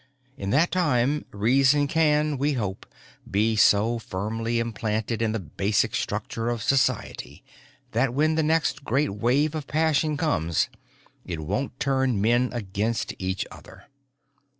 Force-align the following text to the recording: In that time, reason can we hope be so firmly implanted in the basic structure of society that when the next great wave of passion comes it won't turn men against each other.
In 0.35 0.49
that 0.49 0.71
time, 0.71 1.25
reason 1.29 1.87
can 1.87 2.39
we 2.39 2.53
hope 2.53 2.87
be 3.29 3.55
so 3.55 3.99
firmly 3.99 4.57
implanted 4.57 5.21
in 5.21 5.31
the 5.31 5.39
basic 5.39 5.93
structure 5.93 6.49
of 6.49 6.63
society 6.63 7.43
that 7.91 8.11
when 8.11 8.33
the 8.33 8.41
next 8.41 8.83
great 8.83 9.11
wave 9.13 9.53
of 9.53 9.67
passion 9.67 10.17
comes 10.17 10.69
it 11.23 11.41
won't 11.41 11.79
turn 11.79 12.19
men 12.19 12.49
against 12.51 13.13
each 13.19 13.45
other. 13.51 13.83